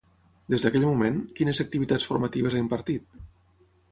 Des 0.53 0.63
d'aquell 0.67 0.85
moment, 0.85 1.19
quines 1.41 1.61
activitats 1.65 2.09
formatives 2.11 2.57
ha 2.57 2.61
impartit? 2.65 3.21